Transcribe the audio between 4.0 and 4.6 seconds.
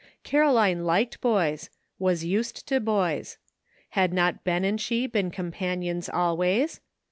not